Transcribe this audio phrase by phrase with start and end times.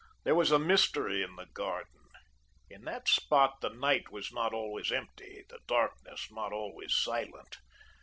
[0.23, 2.09] There was a mystery in the garden.
[2.71, 7.57] In that spot the night was not always empty, the darkness not always silent.